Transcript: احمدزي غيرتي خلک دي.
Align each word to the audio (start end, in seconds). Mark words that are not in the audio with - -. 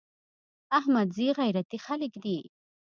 احمدزي 0.79 1.27
غيرتي 1.39 1.77
خلک 1.85 2.13
دي. 2.23 2.39